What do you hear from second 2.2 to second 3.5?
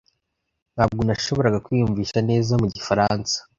neza mu gifaransa.